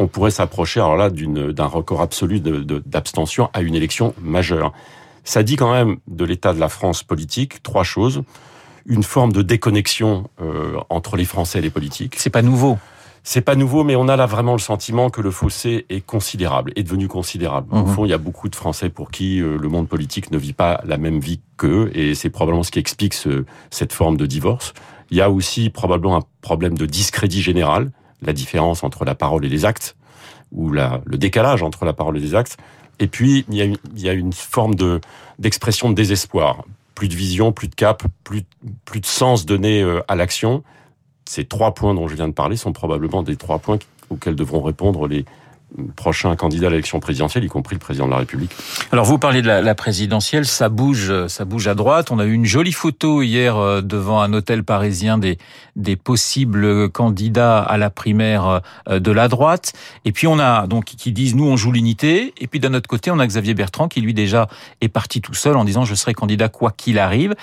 on 0.00 0.08
pourrait 0.08 0.30
s'approcher 0.30 0.80
alors 0.80 0.96
là 0.96 1.10
d'un 1.10 1.66
record 1.66 2.00
absolu 2.00 2.40
d'abstention 2.40 3.50
à 3.52 3.60
une 3.60 3.74
élection 3.74 4.14
majeure. 4.20 4.72
Ça 5.24 5.42
dit 5.42 5.56
quand 5.56 5.70
même 5.70 5.98
de 6.08 6.24
l'état 6.24 6.54
de 6.54 6.58
la 6.58 6.70
France 6.70 7.02
politique 7.02 7.62
trois 7.62 7.84
choses 7.84 8.22
une 8.86 9.02
forme 9.02 9.32
de 9.32 9.42
déconnexion 9.42 10.30
euh, 10.40 10.78
entre 10.88 11.16
les 11.16 11.26
Français 11.26 11.58
et 11.58 11.62
les 11.62 11.70
politiques. 11.70 12.16
C'est 12.16 12.30
pas 12.30 12.40
nouveau. 12.40 12.78
C'est 13.22 13.42
pas 13.42 13.54
nouveau, 13.54 13.84
mais 13.84 13.94
on 13.94 14.08
a 14.08 14.16
là 14.16 14.24
vraiment 14.24 14.52
le 14.52 14.58
sentiment 14.58 15.10
que 15.10 15.20
le 15.20 15.30
fossé 15.30 15.84
est 15.90 16.00
considérable, 16.00 16.72
est 16.76 16.82
devenu 16.82 17.06
considérable. 17.06 17.68
Mmh. 17.70 17.82
Au 17.82 17.86
fond, 17.86 18.04
il 18.06 18.08
y 18.08 18.14
a 18.14 18.18
beaucoup 18.18 18.48
de 18.48 18.56
Français 18.56 18.88
pour 18.88 19.10
qui 19.10 19.42
euh, 19.42 19.58
le 19.58 19.68
monde 19.68 19.86
politique 19.86 20.30
ne 20.30 20.38
vit 20.38 20.54
pas 20.54 20.80
la 20.86 20.96
même 20.96 21.20
vie 21.20 21.40
qu'eux, 21.58 21.90
et 21.94 22.14
c'est 22.14 22.30
probablement 22.30 22.62
ce 22.62 22.70
qui 22.70 22.78
explique 22.78 23.12
ce, 23.12 23.44
cette 23.68 23.92
forme 23.92 24.16
de 24.16 24.24
divorce. 24.24 24.72
Il 25.10 25.18
y 25.18 25.20
a 25.20 25.30
aussi 25.30 25.68
probablement 25.68 26.16
un 26.16 26.22
problème 26.40 26.78
de 26.78 26.86
discrédit 26.86 27.42
général 27.42 27.90
la 28.22 28.32
différence 28.32 28.84
entre 28.84 29.04
la 29.04 29.14
parole 29.14 29.44
et 29.44 29.48
les 29.48 29.64
actes, 29.64 29.96
ou 30.52 30.72
la, 30.72 31.00
le 31.04 31.18
décalage 31.18 31.62
entre 31.62 31.84
la 31.84 31.92
parole 31.92 32.16
et 32.18 32.20
les 32.20 32.34
actes. 32.34 32.56
Et 32.98 33.06
puis, 33.06 33.44
il 33.48 33.56
y 33.96 34.08
a 34.08 34.12
une, 34.12 34.32
forme 34.32 34.74
de, 34.74 35.00
d'expression 35.38 35.88
de 35.88 35.94
désespoir. 35.94 36.64
Plus 36.94 37.08
de 37.08 37.14
vision, 37.14 37.52
plus 37.52 37.68
de 37.68 37.74
cap, 37.74 38.02
plus, 38.24 38.42
plus 38.84 39.00
de 39.00 39.06
sens 39.06 39.46
donné 39.46 39.82
euh, 39.82 40.02
à 40.06 40.16
l'action. 40.16 40.62
Ces 41.24 41.44
trois 41.46 41.72
points 41.72 41.94
dont 41.94 42.08
je 42.08 42.14
viens 42.14 42.28
de 42.28 42.34
parler 42.34 42.56
sont 42.56 42.72
probablement 42.72 43.22
des 43.22 43.36
trois 43.36 43.58
points 43.58 43.78
auxquels 44.10 44.36
devront 44.36 44.60
répondre 44.60 45.06
les, 45.06 45.24
prochains 45.96 46.36
candidats 46.36 46.68
à 46.68 46.70
l'élection 46.70 47.00
présidentielle, 47.00 47.44
y 47.44 47.48
compris 47.48 47.74
le 47.74 47.80
président 47.80 48.06
de 48.06 48.10
la 48.10 48.18
République. 48.18 48.50
Alors 48.92 49.04
vous 49.04 49.18
parlez 49.18 49.42
de 49.42 49.46
la, 49.46 49.60
la, 49.60 49.74
présidentielle, 49.74 50.46
ça 50.46 50.68
bouge, 50.68 51.26
ça 51.28 51.44
bouge 51.44 51.68
à 51.68 51.74
droite. 51.74 52.10
On 52.10 52.18
a 52.18 52.24
eu 52.24 52.32
une 52.32 52.44
jolie 52.44 52.72
photo 52.72 53.22
hier 53.22 53.56
euh, 53.56 53.80
devant 53.80 54.20
un 54.20 54.32
hôtel 54.32 54.64
parisien 54.64 55.18
des 55.18 55.38
des 55.76 55.96
possibles 55.96 56.90
candidats 56.90 57.60
à 57.60 57.76
la 57.76 57.90
primaire 57.90 58.60
euh, 58.88 58.98
de 58.98 59.10
la 59.10 59.28
droite. 59.28 59.72
Et 60.04 60.12
puis 60.12 60.26
on 60.26 60.38
a 60.38 60.66
donc 60.66 60.84
qui 60.84 61.12
disent 61.12 61.34
nous 61.34 61.46
on 61.46 61.56
joue 61.56 61.72
l'unité. 61.72 62.34
Et 62.38 62.46
puis 62.46 62.60
d'un 62.60 62.74
autre 62.74 62.88
côté 62.88 63.10
on 63.10 63.18
a 63.18 63.26
Xavier 63.26 63.54
Bertrand 63.54 63.88
qui 63.88 64.00
lui 64.00 64.14
déjà 64.14 64.48
est 64.80 64.88
parti 64.88 65.20
tout 65.20 65.34
seul 65.34 65.56
en 65.56 65.64
disant 65.64 65.84
je 65.84 65.94
serai 65.94 66.14
candidat 66.14 66.48
quoi 66.48 66.72
qu'il 66.72 66.98
arrive. 66.98 67.34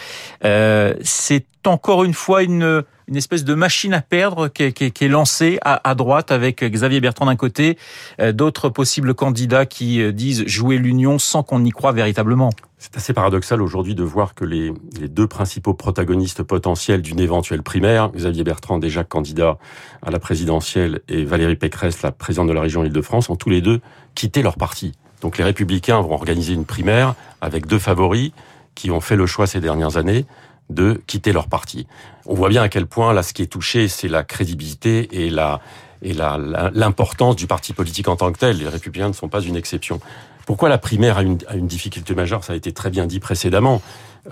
Euh, 0.45 0.93
C'est 1.01 1.45
encore 1.65 2.03
une 2.03 2.13
fois 2.13 2.43
une 2.43 2.83
une 3.07 3.15
espèce 3.15 3.45
de 3.45 3.53
machine 3.53 3.93
à 3.93 4.01
perdre 4.01 4.49
qui 4.49 4.63
est, 4.63 5.07
lancée 5.07 5.59
à, 5.61 5.95
droite 5.95 6.31
avec 6.31 6.63
Xavier 6.63 6.99
Bertrand 6.99 7.25
d'un 7.25 7.35
côté, 7.35 7.77
euh, 8.19 8.33
d'autres 8.33 8.69
possibles 8.69 9.13
candidats 9.13 9.65
qui 9.65 10.01
euh, 10.01 10.11
disent 10.11 10.45
jouer 10.45 10.77
l'union 10.77 11.17
sans 11.17 11.43
qu'on 11.43 11.63
y 11.63 11.71
croit 11.71 11.93
véritablement. 11.93 12.49
C'est 12.77 12.95
assez 12.97 13.13
paradoxal 13.13 13.61
aujourd'hui 13.61 13.95
de 13.95 14.03
voir 14.03 14.35
que 14.35 14.43
les, 14.43 14.73
les, 14.99 15.07
deux 15.07 15.27
principaux 15.27 15.73
protagonistes 15.73 16.43
potentiels 16.43 17.01
d'une 17.01 17.19
éventuelle 17.19 17.63
primaire, 17.63 18.11
Xavier 18.11 18.43
Bertrand 18.43 18.77
déjà 18.77 19.03
candidat 19.03 19.57
à 20.05 20.11
la 20.11 20.19
présidentielle 20.19 21.01
et 21.07 21.23
Valérie 21.23 21.55
Pécresse, 21.55 22.01
la 22.01 22.11
présidente 22.11 22.47
de 22.47 22.53
la 22.53 22.61
région 22.61 22.83
Île-de-France, 22.83 23.29
ont 23.29 23.35
tous 23.35 23.49
les 23.49 23.61
deux 23.61 23.79
quitté 24.15 24.41
leur 24.41 24.57
parti. 24.57 24.91
Donc 25.21 25.37
les 25.37 25.43
républicains 25.43 25.99
vont 26.01 26.13
organiser 26.13 26.53
une 26.53 26.65
primaire 26.65 27.15
avec 27.41 27.65
deux 27.65 27.79
favoris 27.79 28.31
qui 28.75 28.91
ont 28.91 29.01
fait 29.01 29.15
le 29.15 29.25
choix 29.25 29.47
ces 29.47 29.59
dernières 29.59 29.97
années 29.97 30.25
de 30.69 31.01
quitter 31.07 31.31
leur 31.31 31.47
parti. 31.47 31.87
On 32.25 32.33
voit 32.33 32.49
bien 32.49 32.61
à 32.61 32.69
quel 32.69 32.87
point 32.87 33.13
là 33.13 33.23
ce 33.23 33.33
qui 33.33 33.41
est 33.41 33.47
touché, 33.47 33.87
c'est 33.87 34.07
la 34.07 34.23
crédibilité 34.23 35.23
et 35.25 35.29
la 35.29 35.61
et 36.03 36.13
l'importance 36.13 37.35
du 37.35 37.47
parti 37.47 37.73
politique 37.73 38.07
en 38.07 38.15
tant 38.15 38.31
que 38.31 38.37
tel. 38.37 38.57
Les 38.57 38.67
républicains 38.67 39.07
ne 39.07 39.13
sont 39.13 39.29
pas 39.29 39.41
une 39.41 39.55
exception. 39.55 39.99
Pourquoi 40.45 40.69
la 40.69 40.77
primaire 40.77 41.17
a 41.17 41.23
une, 41.23 41.39
a 41.47 41.55
une 41.55 41.67
difficulté 41.67 42.13
majeure? 42.13 42.43
Ça 42.43 42.53
a 42.53 42.55
été 42.55 42.71
très 42.71 42.89
bien 42.89 43.07
dit 43.07 43.19
précédemment. 43.19 43.81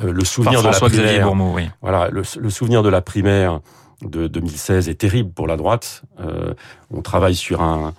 Euh, 0.03 0.11
le 0.11 0.23
souvenir 0.23 0.61
de 0.61 0.67
la 0.67 0.79
primaire, 0.79 1.33
oui. 1.33 1.69
voilà, 1.81 2.09
le, 2.09 2.21
le, 2.37 2.49
souvenir 2.49 2.83
de 2.83 2.89
la 2.89 3.01
primaire 3.01 3.61
de 4.01 4.27
2016 4.27 4.89
est 4.89 4.95
terrible 4.95 5.31
pour 5.31 5.47
la 5.47 5.57
droite. 5.57 6.03
Euh, 6.19 6.53
on 6.91 7.01
travaille 7.01 7.35
sur 7.35 7.61
un, 7.61 7.93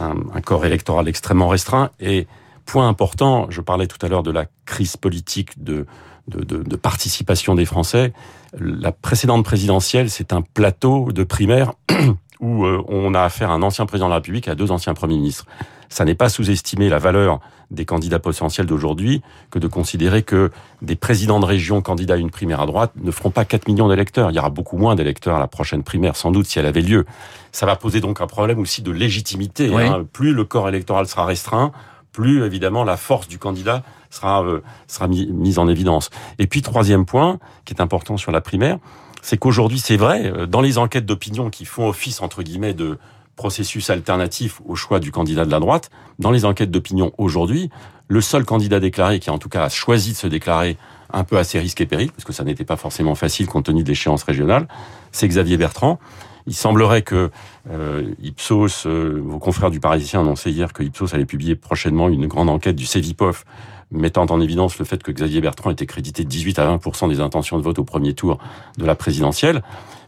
un, 0.00 0.14
un 0.34 0.40
corps 0.40 0.66
électoral 0.66 1.08
extrêmement 1.08 1.48
restreint 1.48 1.90
et 1.98 2.26
point 2.66 2.88
important. 2.88 3.46
Je 3.50 3.60
parlais 3.60 3.86
tout 3.86 4.04
à 4.04 4.08
l'heure 4.08 4.22
de 4.22 4.30
la 4.30 4.46
crise 4.66 4.96
politique 4.96 5.62
de 5.62 5.86
de, 6.28 6.44
de, 6.44 6.62
de, 6.62 6.76
participation 6.76 7.54
des 7.54 7.64
Français. 7.64 8.12
La 8.58 8.92
précédente 8.92 9.44
présidentielle, 9.44 10.10
c'est 10.10 10.32
un 10.32 10.42
plateau 10.42 11.10
de 11.12 11.24
primaire 11.24 11.72
où 12.40 12.64
euh, 12.64 12.82
on 12.88 13.14
a 13.14 13.22
affaire 13.22 13.50
à 13.50 13.54
un 13.54 13.62
ancien 13.62 13.86
président 13.86 14.06
de 14.06 14.10
la 14.10 14.16
République 14.16 14.48
et 14.48 14.50
à 14.50 14.54
deux 14.54 14.70
anciens 14.70 14.94
premiers 14.94 15.16
ministres. 15.16 15.46
Ça 15.88 16.04
n'est 16.04 16.14
pas 16.14 16.28
sous-estimer 16.30 16.88
la 16.88 16.98
valeur 16.98 17.40
des 17.70 17.84
candidats 17.84 18.18
potentiels 18.18 18.66
d'aujourd'hui 18.66 19.22
que 19.50 19.58
de 19.58 19.66
considérer 19.66 20.22
que 20.22 20.50
des 20.80 20.96
présidents 20.96 21.40
de 21.40 21.44
région 21.44 21.82
candidats 21.82 22.14
à 22.14 22.16
une 22.16 22.30
primaire 22.30 22.60
à 22.60 22.66
droite 22.66 22.92
ne 23.02 23.10
feront 23.10 23.30
pas 23.30 23.44
4 23.44 23.68
millions 23.68 23.88
d'électeurs. 23.88 24.30
Il 24.30 24.36
y 24.36 24.38
aura 24.38 24.50
beaucoup 24.50 24.76
moins 24.76 24.94
d'électeurs 24.94 25.36
à 25.36 25.38
la 25.38 25.48
prochaine 25.48 25.82
primaire, 25.82 26.16
sans 26.16 26.30
doute, 26.30 26.46
si 26.46 26.58
elle 26.58 26.66
avait 26.66 26.80
lieu. 26.80 27.04
Ça 27.52 27.66
va 27.66 27.76
poser 27.76 28.00
donc 28.00 28.20
un 28.20 28.26
problème 28.26 28.58
aussi 28.58 28.82
de 28.82 28.90
légitimité. 28.90 29.68
Oui. 29.68 29.82
Hein. 29.82 30.06
Plus 30.12 30.32
le 30.32 30.44
corps 30.44 30.68
électoral 30.68 31.06
sera 31.06 31.26
restreint, 31.26 31.72
plus 32.12 32.44
évidemment 32.44 32.84
la 32.84 32.96
force 32.96 33.28
du 33.28 33.38
candidat 33.38 33.82
sera 34.12 34.44
euh, 34.44 34.62
sera 34.86 35.08
mis, 35.08 35.26
mise 35.26 35.58
en 35.58 35.68
évidence. 35.68 36.10
Et 36.38 36.46
puis 36.46 36.62
troisième 36.62 37.04
point 37.04 37.38
qui 37.64 37.74
est 37.74 37.80
important 37.80 38.16
sur 38.16 38.30
la 38.30 38.40
primaire, 38.40 38.78
c'est 39.22 39.38
qu'aujourd'hui 39.38 39.78
c'est 39.78 39.96
vrai 39.96 40.26
euh, 40.26 40.46
dans 40.46 40.60
les 40.60 40.78
enquêtes 40.78 41.06
d'opinion 41.06 41.50
qui 41.50 41.64
font 41.64 41.88
office 41.88 42.20
entre 42.20 42.42
guillemets 42.42 42.74
de 42.74 42.98
processus 43.36 43.90
alternatif 43.90 44.60
au 44.66 44.76
choix 44.76 45.00
du 45.00 45.10
candidat 45.10 45.44
de 45.44 45.50
la 45.50 45.58
droite, 45.58 45.90
dans 46.18 46.30
les 46.30 46.44
enquêtes 46.44 46.70
d'opinion 46.70 47.12
aujourd'hui, 47.18 47.70
le 48.08 48.20
seul 48.20 48.44
candidat 48.44 48.78
déclaré 48.78 49.18
qui 49.20 49.30
en 49.30 49.38
tout 49.38 49.48
cas 49.48 49.64
a 49.64 49.68
choisi 49.68 50.12
de 50.12 50.16
se 50.16 50.26
déclarer 50.26 50.76
un 51.12 51.24
peu 51.24 51.38
à 51.38 51.44
ses 51.44 51.58
risques 51.58 51.80
et 51.80 51.86
périls, 51.86 52.10
parce 52.10 52.24
que 52.24 52.32
ça 52.32 52.44
n'était 52.44 52.64
pas 52.64 52.76
forcément 52.76 53.14
facile 53.14 53.46
compte 53.46 53.66
tenu 53.66 53.82
de 53.82 53.88
l'échéance 53.88 54.22
régionale, 54.22 54.66
c'est 55.12 55.28
Xavier 55.28 55.56
Bertrand. 55.56 55.98
Il 56.46 56.54
semblerait 56.54 57.02
que 57.02 57.30
euh, 57.70 58.14
Ipsos, 58.22 58.86
euh, 58.86 59.20
vos 59.24 59.38
confrères 59.38 59.70
du 59.70 59.80
Parisien 59.80 60.20
annonçaient 60.20 60.50
hier 60.50 60.72
que 60.72 60.82
Ipsos 60.82 61.14
allait 61.14 61.24
publier 61.24 61.54
prochainement 61.54 62.08
une 62.08 62.26
grande 62.26 62.48
enquête 62.48 62.76
du 62.76 62.86
Cevipof 62.86 63.44
mettant 63.92 64.24
en 64.26 64.40
évidence 64.40 64.78
le 64.78 64.84
fait 64.84 65.02
que 65.02 65.12
Xavier 65.12 65.40
Bertrand 65.40 65.70
était 65.70 65.86
crédité 65.86 66.24
de 66.24 66.28
18 66.28 66.58
à 66.58 66.76
20% 66.76 67.08
des 67.08 67.20
intentions 67.20 67.58
de 67.58 67.62
vote 67.62 67.78
au 67.78 67.84
premier 67.84 68.14
tour 68.14 68.38
de 68.78 68.86
la 68.86 68.94
présidentielle. 68.94 69.62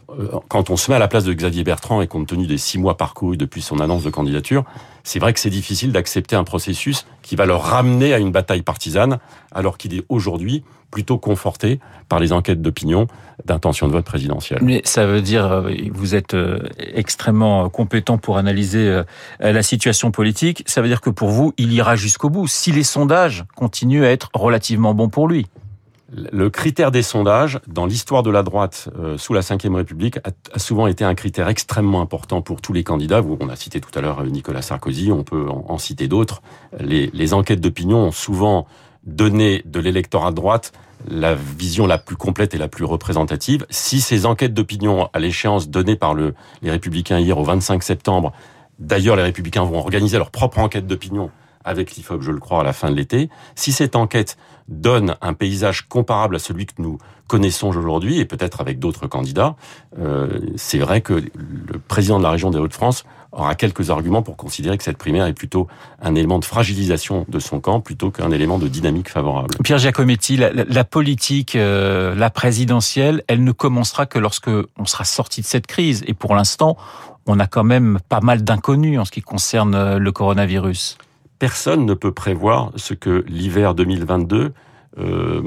Euh, 0.09 0.39
quand 0.47 0.69
on 0.69 0.77
se 0.77 0.91
met 0.91 0.95
à 0.95 0.99
la 0.99 1.07
place 1.07 1.23
de 1.23 1.33
Xavier 1.33 1.63
Bertrand 1.63 2.01
et 2.01 2.07
compte 2.07 2.27
tenu 2.27 2.47
des 2.47 2.57
six 2.57 2.77
mois 2.77 2.97
parcourus 2.97 3.37
depuis 3.37 3.61
son 3.61 3.79
annonce 3.79 4.03
de 4.03 4.09
candidature, 4.09 4.63
c'est 5.03 5.19
vrai 5.19 5.33
que 5.33 5.39
c'est 5.39 5.49
difficile 5.49 5.91
d'accepter 5.91 6.35
un 6.35 6.43
processus 6.43 7.05
qui 7.21 7.35
va 7.35 7.45
le 7.45 7.55
ramener 7.55 8.13
à 8.13 8.19
une 8.19 8.31
bataille 8.31 8.61
partisane, 8.61 9.19
alors 9.51 9.77
qu'il 9.77 9.93
est 9.93 10.03
aujourd'hui 10.09 10.63
plutôt 10.91 11.17
conforté 11.17 11.79
par 12.07 12.19
les 12.19 12.31
enquêtes 12.31 12.61
d'opinion 12.61 13.07
d'intention 13.43 13.87
de 13.87 13.91
vote 13.91 14.05
présidentielle. 14.05 14.59
Mais 14.61 14.81
ça 14.85 15.05
veut 15.05 15.21
dire, 15.21 15.51
euh, 15.51 15.71
vous 15.91 16.15
êtes 16.15 16.33
euh, 16.33 16.59
extrêmement 16.77 17.67
compétent 17.69 18.17
pour 18.17 18.37
analyser 18.37 19.01
la 19.39 19.63
situation 19.63 20.11
politique, 20.11 20.63
ça 20.67 20.81
veut 20.81 20.87
dire 20.87 21.01
que 21.01 21.09
pour 21.09 21.29
vous, 21.29 21.53
il 21.57 21.73
ira 21.73 21.95
jusqu'au 21.95 22.29
bout, 22.29 22.47
si 22.47 22.71
les 22.71 22.83
sondages 22.83 23.45
continuent 23.55 24.05
à 24.05 24.11
être 24.11 24.29
relativement 24.33 24.93
bons 24.93 25.09
pour 25.09 25.27
lui. 25.27 25.47
Le 26.17 26.49
critère 26.49 26.91
des 26.91 27.01
sondages, 27.01 27.59
dans 27.67 27.85
l'histoire 27.85 28.23
de 28.23 28.29
la 28.29 28.41
droite 28.41 28.87
euh, 28.97 29.17
sous 29.17 29.33
la 29.33 29.41
Ve 29.41 29.75
République, 29.75 30.17
a, 30.19 30.59
souvent 30.59 30.87
été 30.87 31.03
un 31.03 31.13
critère 31.13 31.49
extrêmement 31.49 31.99
important 31.99 32.41
pour 32.41 32.61
tous 32.61 32.71
les 32.71 32.85
candidats. 32.85 33.21
On 33.21 33.49
a 33.49 33.55
cité 33.57 33.81
tout 33.81 33.91
à 33.99 34.01
l'heure 34.01 34.23
Nicolas 34.23 34.61
Sarkozy, 34.61 35.11
on 35.11 35.23
peut 35.23 35.45
en, 35.49 35.77
citer 35.77 36.07
d'autres. 36.07 36.41
Les, 36.79 37.33
enquêtes 37.33 37.59
d'opinion 37.59 37.97
ont 37.97 38.11
souvent 38.13 38.65
donné 39.05 39.61
de 39.65 39.81
l'électorat 39.81 40.29
de 40.29 40.35
droite 40.35 40.71
la 41.05 41.35
vision 41.35 41.85
la 41.85 41.97
plus 41.97 42.15
complète 42.15 42.53
et 42.53 42.57
la 42.57 42.69
plus 42.69 42.85
représentative. 42.85 43.65
Si 43.69 43.99
ces 43.99 44.25
enquêtes 44.25 44.53
d'opinion 44.53 45.09
à 45.11 45.19
l'échéance 45.19 45.69
données 45.69 45.97
par 45.97 46.13
le, 46.13 46.33
les 46.61 46.71
Républicains 46.71 47.19
hier 47.19 47.37
au 47.37 47.43
25 47.43 47.83
septembre, 47.83 48.31
d'ailleurs 48.79 49.17
les 49.17 49.23
Républicains 49.23 49.63
vont 49.63 49.79
organiser 49.79 50.17
leur 50.17 50.31
propre 50.31 50.59
enquête 50.59 50.87
d'opinion 50.87 51.29
avec 51.65 51.95
l'IFOP, 51.95 52.21
je 52.21 52.31
le 52.31 52.39
crois, 52.39 52.61
à 52.61 52.63
la 52.63 52.73
fin 52.73 52.89
de 52.89 52.95
l'été. 52.95 53.29
Si 53.55 53.71
cette 53.71 53.95
enquête 53.95 54.37
donne 54.67 55.15
un 55.21 55.33
paysage 55.33 55.87
comparable 55.87 56.37
à 56.37 56.39
celui 56.39 56.65
que 56.65 56.73
nous 56.79 56.97
connaissons 57.27 57.67
aujourd'hui, 57.67 58.19
et 58.19 58.25
peut-être 58.25 58.61
avec 58.61 58.79
d'autres 58.79 59.07
candidats, 59.07 59.55
euh, 59.99 60.39
c'est 60.55 60.77
vrai 60.77 61.01
que 61.01 61.13
le 61.13 61.79
président 61.79 62.19
de 62.19 62.23
la 62.23 62.29
région 62.29 62.51
des 62.51 62.59
Hauts-de-France 62.59 63.03
aura 63.31 63.55
quelques 63.55 63.89
arguments 63.89 64.21
pour 64.21 64.37
considérer 64.37 64.77
que 64.77 64.83
cette 64.83 64.97
primaire 64.97 65.25
est 65.25 65.33
plutôt 65.33 65.67
un 66.01 66.15
élément 66.15 66.39
de 66.39 66.45
fragilisation 66.45 67.25
de 67.27 67.39
son 67.39 67.59
camp 67.59 67.81
plutôt 67.81 68.11
qu'un 68.11 68.31
élément 68.31 68.57
de 68.57 68.67
dynamique 68.67 69.09
favorable. 69.09 69.55
Pierre 69.63 69.79
Giacometti, 69.79 70.37
la, 70.37 70.83
politique, 70.83 71.55
euh, 71.55 72.15
la 72.15 72.29
présidentielle, 72.29 73.23
elle 73.27 73.43
ne 73.43 73.51
commencera 73.51 74.05
que 74.05 74.19
lorsque 74.19 74.49
on 74.77 74.85
sera 74.85 75.03
sorti 75.03 75.41
de 75.41 75.45
cette 75.45 75.67
crise. 75.67 76.03
Et 76.07 76.13
pour 76.13 76.35
l'instant, 76.35 76.77
on 77.27 77.39
a 77.39 77.47
quand 77.47 77.63
même 77.63 77.99
pas 78.07 78.21
mal 78.21 78.43
d'inconnus 78.43 78.99
en 78.99 79.05
ce 79.05 79.11
qui 79.11 79.21
concerne 79.21 79.75
euh, 79.75 79.99
le 79.99 80.11
coronavirus 80.11 80.97
personne 81.39 81.85
ne 81.85 81.93
peut 81.93 82.11
prévoir 82.11 82.71
ce 82.75 82.93
que 82.93 83.23
l'hiver 83.27 83.75
2022 83.75 84.53
euh, 84.97 85.41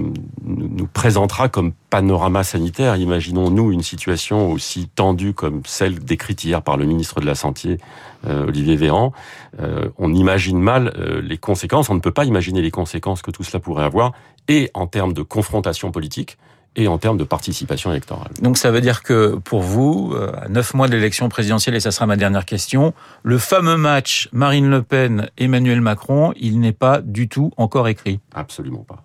nous 0.44 0.86
présentera 0.86 1.48
comme 1.48 1.72
panorama 1.88 2.44
sanitaire. 2.44 2.96
Imaginons-nous 2.96 3.72
une 3.72 3.82
situation 3.82 4.52
aussi 4.52 4.88
tendue 4.94 5.32
comme 5.32 5.62
celle 5.64 5.98
décrite 5.98 6.44
hier 6.44 6.60
par 6.60 6.76
le 6.76 6.84
ministre 6.84 7.20
de 7.20 7.26
la 7.26 7.34
Santé, 7.34 7.78
euh, 8.26 8.46
Olivier 8.46 8.76
Véran. 8.76 9.12
Euh, 9.60 9.88
on 9.96 10.12
imagine 10.12 10.58
mal 10.58 10.92
euh, 10.98 11.22
les 11.22 11.38
conséquences, 11.38 11.88
on 11.88 11.94
ne 11.94 12.00
peut 12.00 12.12
pas 12.12 12.26
imaginer 12.26 12.60
les 12.60 12.70
conséquences 12.70 13.22
que 13.22 13.30
tout 13.30 13.42
cela 13.42 13.58
pourrait 13.58 13.84
avoir, 13.84 14.12
et 14.48 14.70
en 14.74 14.86
termes 14.86 15.14
de 15.14 15.22
confrontation 15.22 15.90
politique, 15.92 16.36
et 16.78 16.86
en 16.86 16.96
termes 16.96 17.18
de 17.18 17.24
participation 17.24 17.90
électorale. 17.90 18.30
Donc 18.40 18.56
ça 18.56 18.70
veut 18.70 18.80
dire 18.80 19.02
que 19.02 19.34
pour 19.34 19.62
vous, 19.62 20.12
euh, 20.14 20.30
à 20.40 20.48
neuf 20.48 20.74
mois 20.74 20.86
de 20.86 20.92
l'élection 20.92 21.28
présidentielle, 21.28 21.74
et 21.74 21.80
ça 21.80 21.90
sera 21.90 22.06
ma 22.06 22.16
dernière 22.16 22.44
question, 22.44 22.94
le 23.24 23.36
fameux 23.36 23.76
match 23.76 24.28
Marine 24.32 24.70
Le 24.70 24.82
Pen-Emmanuel 24.82 25.80
Macron, 25.80 26.32
il 26.36 26.60
n'est 26.60 26.72
pas 26.72 27.00
du 27.02 27.28
tout 27.28 27.50
encore 27.56 27.88
écrit 27.88 28.20
Absolument 28.32 28.84
pas. 28.84 29.02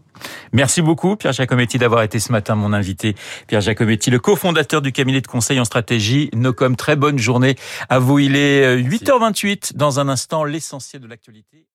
Merci 0.51 0.83
beaucoup, 0.83 1.15
Pierre 1.15 1.33
Giacometti, 1.33 1.79
d'avoir 1.79 2.03
été 2.03 2.19
ce 2.19 2.31
matin 2.31 2.53
mon 2.53 2.73
invité. 2.73 3.15
Pierre 3.47 3.61
Giacometti, 3.61 4.11
le 4.11 4.19
cofondateur 4.19 4.83
du 4.83 4.91
cabinet 4.91 5.19
de 5.19 5.27
conseil 5.27 5.59
en 5.59 5.65
stratégie 5.65 6.29
Nocom. 6.33 6.75
Très 6.75 6.95
bonne 6.95 7.17
journée 7.17 7.55
à 7.89 7.97
vous. 7.97 8.19
Il 8.19 8.35
est 8.35 8.77
8h28. 8.77 9.75
Dans 9.75 9.99
un 9.99 10.07
instant, 10.07 10.43
l'essentiel 10.43 11.01
de 11.01 11.07
l'actualité. 11.07 11.65